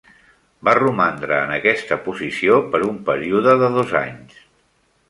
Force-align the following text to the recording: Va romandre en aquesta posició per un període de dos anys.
Va 0.69 0.73
romandre 0.79 1.37
en 1.43 1.53
aquesta 1.57 1.99
posició 2.09 2.59
per 2.73 2.83
un 2.89 2.99
període 3.13 3.57
de 3.65 3.73
dos 3.79 3.97
anys. 4.05 4.43